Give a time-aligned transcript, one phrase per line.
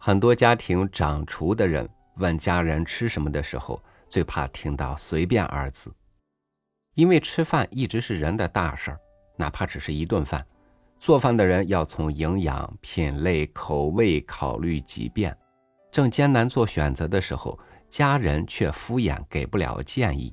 [0.00, 1.86] 很多家庭掌厨的人
[2.16, 5.92] 问家人吃什么的时候，最怕听到“随便”二字，
[6.94, 9.00] 因为吃饭一直是人的大事儿，
[9.36, 10.46] 哪怕只是一顿饭，
[10.96, 15.36] 做饭的人要从营养、品类、口味考虑几遍，
[15.90, 17.58] 正艰难做选择的时候，
[17.90, 20.32] 家人却敷衍给不了建议。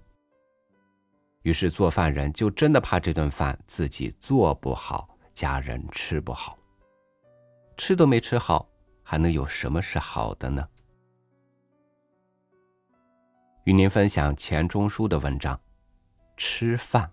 [1.42, 6.58] 于是做饭人就真的怕这顿饭自己做不好，家人吃不好，
[7.78, 8.70] 吃都没吃好。
[9.08, 10.68] 还能有什么是好的呢？
[13.66, 15.56] 与您分享钱钟书的文章
[16.36, 17.04] 《吃饭》。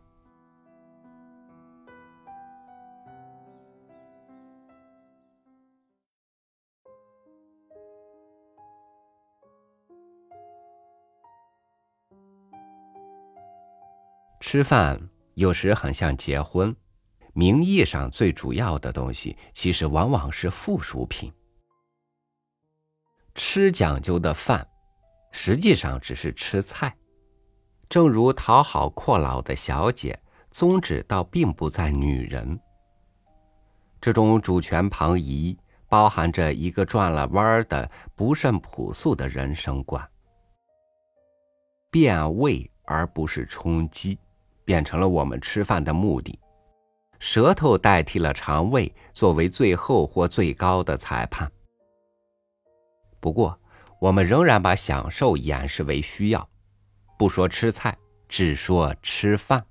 [14.41, 14.99] 吃饭
[15.35, 16.75] 有时很像结婚，
[17.33, 21.33] 名义上最主要的东西，其实往往是附属品。
[23.35, 24.67] 吃讲究的饭，
[25.31, 26.95] 实际上只是吃菜。
[27.89, 30.19] 正如讨好阔老的小姐，
[30.51, 32.59] 宗旨倒并不在女人。
[34.01, 35.57] 这种主权旁移，
[35.89, 40.07] 包含着一个转了弯儿的不甚朴素的人生观。
[41.91, 44.19] 变味而不是充饥，
[44.65, 46.39] 变成了我们吃饭的目的。
[47.19, 51.51] 舌头代替了肠胃，作为最后或最高的裁判。
[53.23, 53.57] 不过，
[54.01, 56.49] 我们仍然把享受掩饰为需要，
[57.17, 57.97] 不说吃菜，
[58.29, 59.65] 只说吃饭。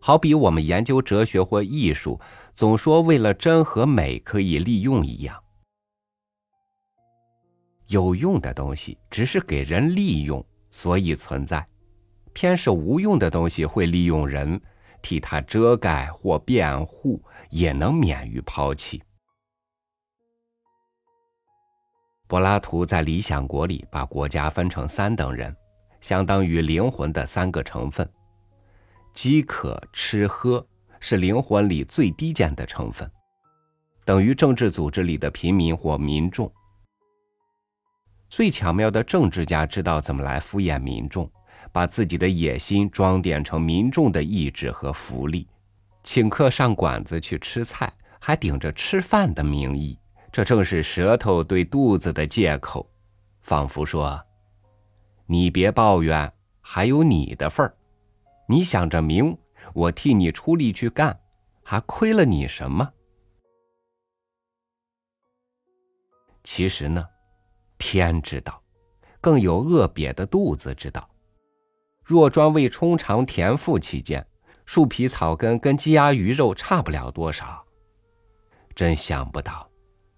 [0.00, 2.20] 好比我们研究哲学或艺术，
[2.52, 5.42] 总说为了真和美可以利用一样。
[7.88, 11.58] 有用的东西只是给人利用，所以存在；
[12.32, 14.60] 偏是无用的东西会利用人，
[15.02, 19.02] 替他遮盖或辩护，也能免于抛弃。
[22.26, 25.54] 柏拉图在《理想国》里把国家分成三等人，
[26.00, 28.08] 相当于灵魂的三个成分。
[29.12, 30.66] 饥渴、吃喝
[31.00, 33.08] 是灵魂里最低贱的成分，
[34.04, 36.50] 等于政治组织里的平民或民众。
[38.28, 41.30] 最巧妙的政治家知道怎么来敷衍民众，
[41.70, 45.46] 把自己的野心装点成民众的意志和福利，
[46.02, 49.96] 请客上馆子去吃菜，还顶着吃饭的名义。
[50.34, 52.84] 这正是舌头对肚子的借口，
[53.42, 54.20] 仿佛说
[55.26, 57.72] ：“你别抱怨，还有你的份儿。
[58.48, 59.38] 你想着明，
[59.72, 61.16] 我替你出力去干，
[61.62, 62.92] 还亏了你什么？”
[66.42, 67.06] 其实呢，
[67.78, 68.60] 天知道，
[69.20, 71.08] 更有饿瘪的肚子知道。
[72.02, 74.26] 若专为充肠填腹起见，
[74.66, 77.64] 树皮草根跟鸡鸭鱼肉差不了多少。
[78.74, 79.70] 真想不到。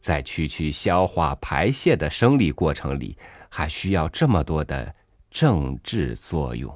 [0.06, 3.18] 在区区消化排泄的生理过程里，
[3.48, 4.94] 还需要这么多的
[5.32, 6.72] 政治作用。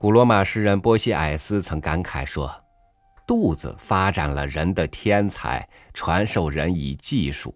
[0.00, 2.50] 古罗马诗人波西埃斯曾感慨说
[3.28, 7.54] ：“肚子发展了人的天才，传授人以技术。”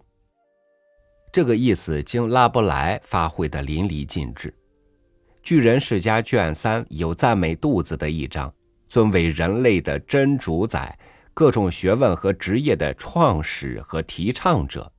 [1.33, 4.51] 这个意思经拉布莱发挥的淋漓尽致。
[5.41, 8.53] 《巨人世家》卷三有赞美肚子的一章。
[8.87, 10.97] 尊为人类的真主宰，
[11.33, 14.91] 各种学问和职业的创始和提倡者。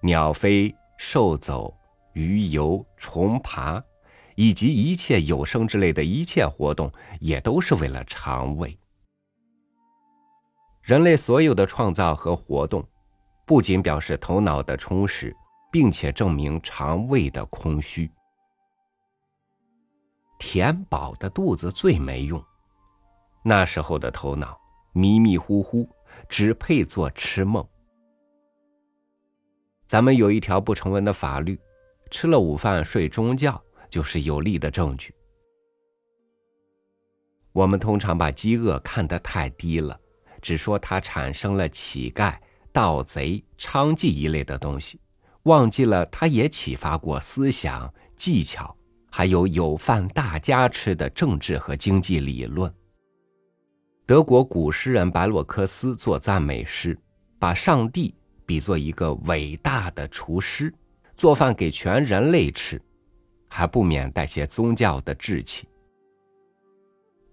[0.00, 1.74] 鸟飞、兽走、
[2.12, 3.82] 鱼游、虫爬，
[4.34, 6.90] 以及一切有生之类的一切活动，
[7.20, 8.78] 也都是为了肠胃。
[10.82, 12.86] 人类所有的创造和活动，
[13.44, 15.34] 不仅表示头脑的充实，
[15.72, 18.10] 并且证明肠胃的空虚。
[20.56, 22.42] 填饱的肚子最没用。
[23.42, 24.58] 那时候的头脑
[24.94, 25.86] 迷迷糊糊，
[26.30, 27.62] 只配做痴梦。
[29.84, 31.60] 咱们有一条不成文的法律：
[32.10, 35.14] 吃了午饭睡中觉就是有力的证据。
[37.52, 40.00] 我们通常把饥饿看得太低了，
[40.40, 42.34] 只说它产生了乞丐、
[42.72, 44.98] 盗贼、娼妓一类的东西，
[45.42, 48.74] 忘记了它也启发过思想、技巧。
[49.16, 52.70] 还有有饭大家吃的政治和经济理论。
[54.04, 56.98] 德国古诗人白洛克斯做赞美诗，
[57.38, 58.14] 把上帝
[58.44, 60.70] 比作一个伟大的厨师，
[61.14, 62.78] 做饭给全人类吃，
[63.48, 65.66] 还不免带些宗教的志气。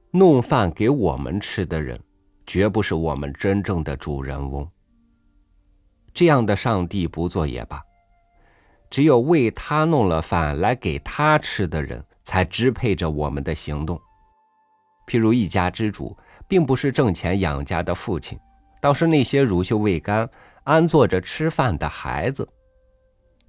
[0.09, 2.01] 弄饭给我们吃的人，
[2.47, 4.65] 绝不是我们真正的主人翁。
[6.13, 7.83] 这样的上帝不做也罢。
[8.93, 13.99] 只有为他弄了饭来给他吃的人，才支配着我们的行动。
[15.07, 16.15] 譬如一家之主，
[16.47, 18.39] 并不是挣钱养家的父亲，
[18.79, 20.29] 倒是那些乳臭未干、
[20.65, 22.47] 安坐着吃饭的孩子。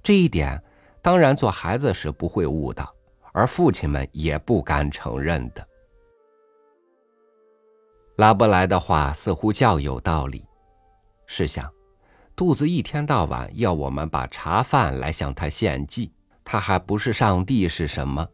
[0.02, 0.58] 这一点，
[1.02, 2.90] 当然做孩子时不会悟到，
[3.34, 5.68] 而父亲们也不敢承认的。
[8.16, 10.42] 拉伯莱的话似乎较有道理。
[11.26, 11.70] 试想，
[12.36, 16.10] 肚子一天到晚要我们把茶饭来向他献祭，
[16.44, 18.28] 他还不是上帝是什么？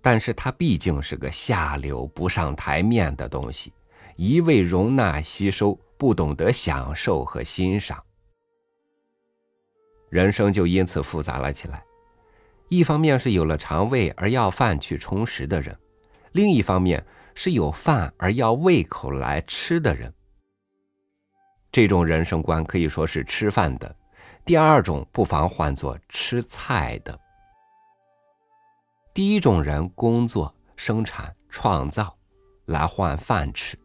[0.00, 3.70] 但是他毕竟是个下流不上台面的东西，
[4.16, 8.02] 一味容纳吸收，不懂得享受和欣赏，
[10.08, 11.84] 人生就因此复杂了起来。
[12.70, 15.78] 一方面是有了肠胃而要饭去充实的人，
[16.32, 20.12] 另一方面是有饭而要胃口来吃的人。
[21.74, 23.96] 这种人生观可以说是吃饭的，
[24.44, 27.18] 第二种不妨换作吃菜的。
[29.12, 32.16] 第一种人工作、生产、创造，
[32.66, 33.76] 来换饭吃；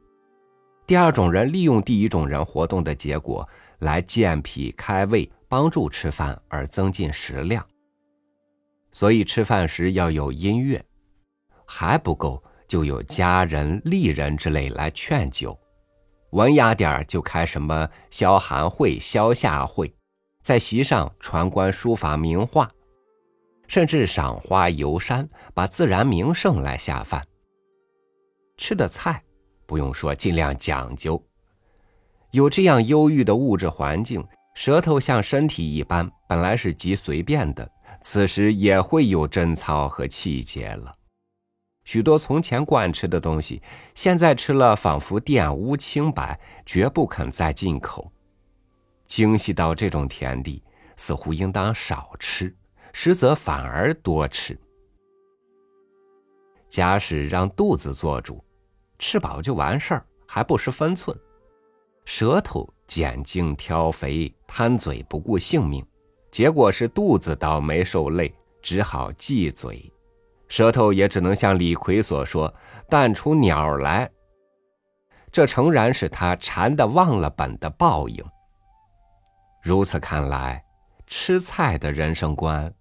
[0.85, 3.49] 第二种人利用第一种人活动的结果
[3.79, 7.65] 来健脾开胃，帮助吃饭而增进食量。
[8.91, 10.79] 所以吃饭时要有音乐，
[11.65, 15.59] 还不够就有家人、丽人之类来劝酒，
[16.31, 19.93] 文雅点就开什么消寒会、消夏会，
[20.41, 22.69] 在席上传观书法名画。
[23.67, 27.23] 甚至赏花游山，把自然名胜来下饭。
[28.57, 29.23] 吃的菜，
[29.67, 31.23] 不用说，尽量讲究。
[32.31, 37.71] 有这样优郁的物质环境，舌头像身体一般，本来是极随便的，
[38.01, 40.91] 此时也会有贞操和气节了。
[41.89, 43.59] 许多从前惯吃的东西，
[43.95, 48.11] 现在吃了仿佛玷污清白，绝不肯再进口。
[49.07, 50.61] 精细到这种田地，
[50.97, 52.55] 似乎应当少吃。
[52.93, 54.55] 实则反而多吃。
[56.67, 58.39] 假使让肚子做主，
[58.99, 61.17] 吃饱就完事儿，还不失分寸；
[62.05, 65.83] 舌头拣精挑肥，贪嘴不顾性命，
[66.29, 68.31] 结果是肚子倒霉受累，
[68.61, 69.91] 只好忌嘴。
[70.49, 72.53] 舌头也只能像李逵所说
[72.89, 74.09] ：“淡出鸟来。”
[75.31, 78.23] 这诚然是他馋得忘了本的报应。
[79.63, 80.61] 如此看来，
[81.07, 82.73] 吃菜的人生观。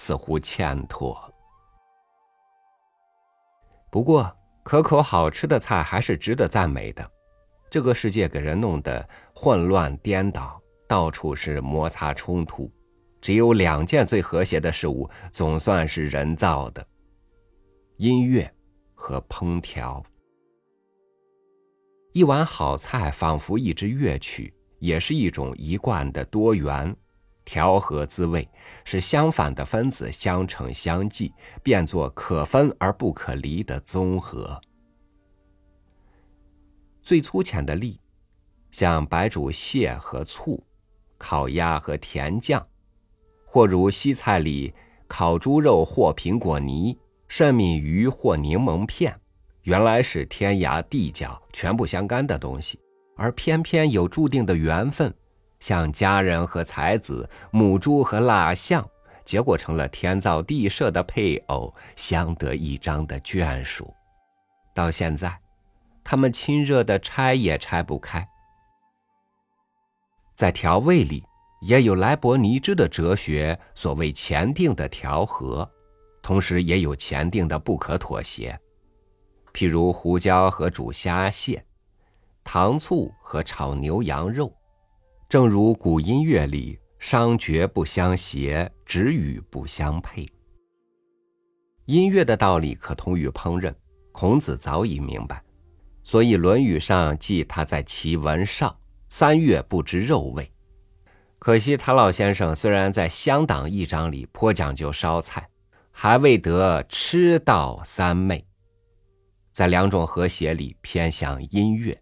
[0.00, 1.18] 似乎欠妥。
[3.90, 4.32] 不过，
[4.62, 7.04] 可口好吃的菜还是值得赞美的。
[7.68, 12.70] 这个世界给人弄得混乱颠倒，到处是摩擦冲突，
[13.20, 16.86] 只有两件最和谐的事物，总算是人造的：
[17.98, 18.48] 音乐
[18.94, 20.00] 和烹调。
[22.12, 26.96] 一碗好菜仿佛一支乐曲，也是一种一贯的多元。
[27.44, 28.48] 调和滋味，
[28.84, 34.60] 使相反的分子相乘相济，变作可分而不可离的综合。
[37.02, 37.98] 最粗浅的例，
[38.70, 40.62] 像白煮蟹和醋，
[41.16, 42.64] 烤鸭和甜酱，
[43.44, 44.72] 或如西菜里
[45.08, 46.96] 烤猪肉或苹果泥，
[47.28, 49.14] 剩米鱼或柠檬片，
[49.62, 52.80] 原来是天涯地角全不相干的东西，
[53.16, 55.12] 而偏偏有注定的缘分。
[55.60, 58.88] 像佳人和才子，母猪和蜡像，
[59.24, 63.92] 结果成了天造地设的配偶，相得益彰的眷属。
[64.72, 65.38] 到现在，
[66.04, 68.26] 他们亲热的拆也拆不开。
[70.34, 71.24] 在调味里，
[71.62, 75.68] 也有莱博尼兹的哲学，所谓前定的调和，
[76.28, 78.54] 同时也有前定的不可妥协。
[79.54, 81.64] 譬如胡椒和煮虾蟹，
[82.44, 84.54] 糖醋和炒牛羊肉。
[85.26, 90.30] 正如古音乐里“商角不相携，止语不相配”，
[91.88, 93.74] 音乐的道理可通于烹饪。
[94.12, 95.42] 孔子早已明白，
[96.02, 100.52] 所以《论语》上记他在齐文少三月不知肉味。
[101.38, 105.48] 可惜谭老先生虽然在《乡党》一章里颇讲究烧菜，
[106.00, 108.46] 还未得吃到三昧，
[109.50, 112.00] 在两种和谐里偏向音乐。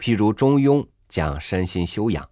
[0.00, 0.82] 譬如《中庸》。
[1.08, 2.28] 讲身心修养，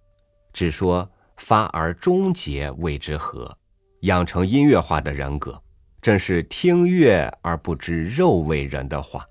[0.53, 3.57] 只说发而终结谓之和，
[4.01, 5.63] 养成音乐化的人格，
[6.01, 9.25] 正是听乐而不知肉味人的话。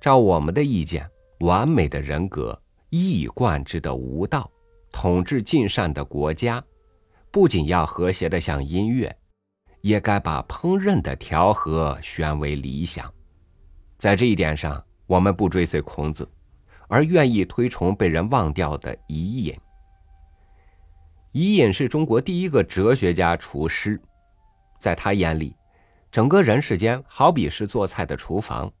[0.00, 1.08] 照我们的意见，
[1.40, 2.60] 完美的人格、
[2.90, 4.48] 一以贯之的无道、
[4.92, 6.62] 统治尽善的国家，
[7.32, 9.16] 不仅要和谐的像音乐，
[9.80, 13.12] 也该把烹饪的调和宣为理想。
[13.98, 16.28] 在这一点上，我们不追随孔子。
[16.90, 19.54] 而愿意推崇被人忘掉的伊尹。
[21.32, 24.00] 伊尹是中国第一个哲学家厨师，
[24.78, 25.54] 在他眼里，
[26.10, 28.72] 整个人世间好比是做菜的厨房。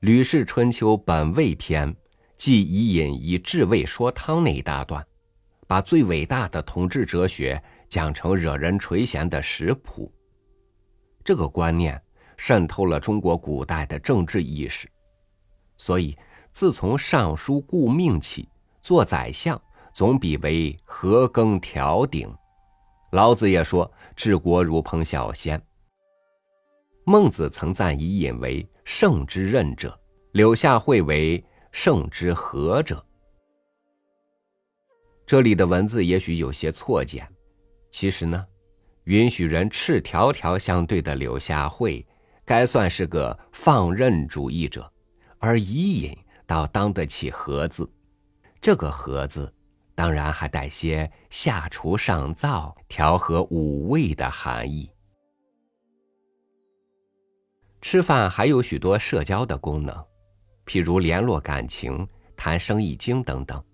[0.00, 1.90] 吕氏春秋本味篇》
[2.36, 5.02] 即以饮以治味说汤那一大段，
[5.66, 10.12] 把最伟大的统治哲学讲成惹人垂涎的食谱。
[11.24, 12.00] 这个观念
[12.36, 14.88] 渗透了中国古代的政治意识，
[15.76, 16.16] 所以
[16.52, 18.48] 自从尚书顾命起，
[18.80, 19.60] 做宰相
[19.92, 22.32] 总比为和羹调鼎。
[23.12, 25.60] 老子也说：“治国如烹小鲜。”
[27.04, 29.98] 孟子曾赞伊尹为圣之任者，
[30.32, 31.42] 柳下惠为
[31.72, 33.02] 圣之和者。
[35.26, 37.26] 这里的文字也许有些错简，
[37.90, 38.46] 其实呢。
[39.04, 42.06] 允许人赤条条相对的柳下惠，
[42.44, 44.92] 该算是个放任主义者，
[45.38, 46.14] 而伊尹
[46.46, 47.90] 倒当得起“和”字。
[48.60, 49.50] 这个“和”字，
[49.94, 54.90] 当然还带些下厨上灶、调和五味的含义。
[57.80, 59.96] 吃饭还有许多社交的功能，
[60.66, 63.64] 譬如联络感情、谈生意经等等，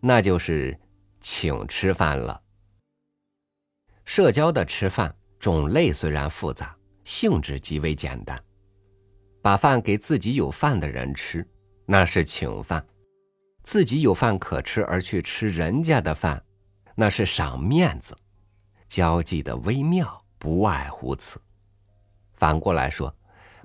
[0.00, 0.78] 那就是
[1.22, 2.43] 请吃饭了。
[4.04, 8.42] 社交的吃饭种类虽然复杂，性质极为简单。
[9.42, 11.46] 把饭给自己有饭的人吃，
[11.84, 12.80] 那是请饭；
[13.62, 16.42] 自己有饭可吃而去吃人家的饭，
[16.94, 18.16] 那是赏面子。
[18.88, 21.40] 交际的微妙不外乎此。
[22.34, 23.14] 反过来说，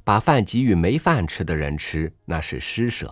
[0.03, 3.08] 把饭给予没饭吃的人吃，那是施舍；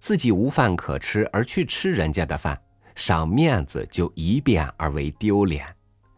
[0.00, 2.60] 自己无饭可吃而去吃人家的饭，
[2.94, 5.64] 赏面子就一变而为丢脸。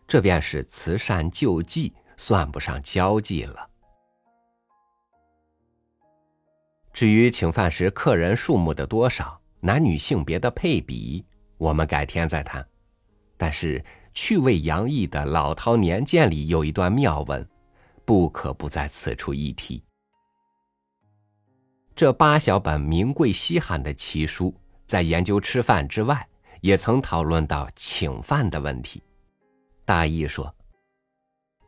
[0.07, 3.71] 这便是慈善救济，算不上交际了。
[6.93, 11.25] 至于请饭时客人数目的多少、男女性别的配比，
[11.59, 12.65] 我们改天再谈。
[13.37, 17.45] 但是趣味洋溢的《老饕年鉴》里有一段妙文，
[18.05, 19.83] 不可不在此处一提。
[21.97, 24.55] 这八小本名贵稀罕的奇书，
[24.87, 26.29] 在研究吃饭之外，
[26.61, 29.03] 也曾讨论到请饭的问题。
[29.85, 30.55] 大意说：“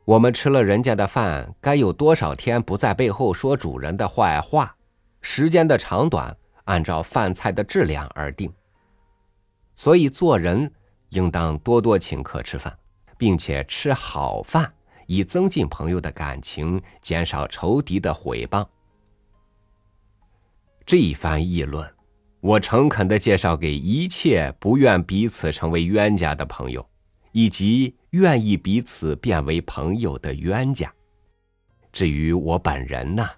[0.07, 4.75] 我们吃了人家的饭，该有多少天不在背后说主人的坏话？
[5.21, 8.53] 时间的长短，按照饭菜的质量而定。
[9.75, 10.73] 所以做人
[11.11, 12.79] 应当多多请客吃饭，
[13.19, 14.73] 并且吃好饭，
[15.07, 18.67] 以增进朋友的感情，减少仇敌的毁谤。”
[20.87, 21.93] 这一番议论，
[22.41, 26.89] 我诚恳的介绍给一切不愿彼此成为冤家的朋友，
[27.37, 27.95] 以及。
[28.11, 30.91] 愿意彼此变为朋友的冤家。
[31.93, 33.29] 至于我本人呢，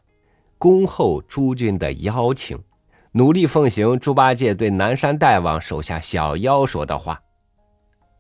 [0.57, 2.57] 恭候诸君的邀请，
[3.11, 7.21] 努力奉行猪八戒对南山大王手下小妖说的话：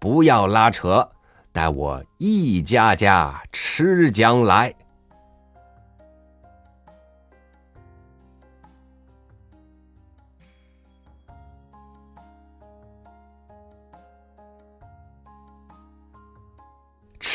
[0.00, 1.08] 不要拉扯，
[1.52, 4.74] 待我一家家吃将来。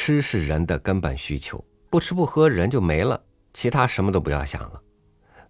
[0.06, 4.82] 吃是人的根本需求，不吃不喝人就没了，其他什么都不要想了。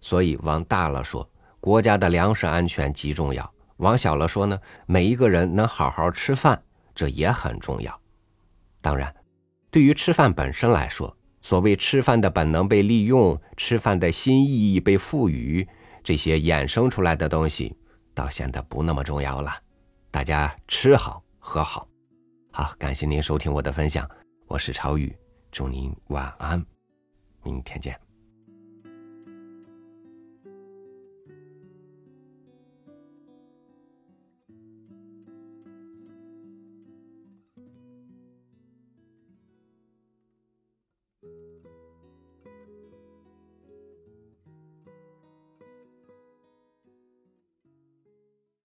[0.00, 3.44] 所以往大了说，国家的粮食安全极重要；
[3.78, 4.56] 往小了说呢，
[4.86, 6.62] 每一个人能好好吃饭，
[6.94, 8.00] 这也很重要。
[8.80, 9.12] 当然，
[9.72, 15.66] 对于吃饭本身来说，所谓吃饭的本能被利用，吃饭的新意义被赋予，
[16.04, 17.76] 这些衍生出来的东西，
[18.14, 19.52] 倒显得不那么重要了。
[20.12, 21.88] 大家吃好喝好，
[22.52, 24.08] 好，感谢您收听我的分享。
[24.46, 25.14] 我是超宇，
[25.50, 26.64] 祝您晚安，
[27.42, 27.98] 明天见。